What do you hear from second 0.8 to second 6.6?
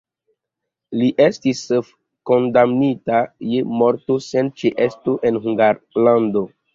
Li estis kondamnita je morto sen ĉeesto en Hungarlando.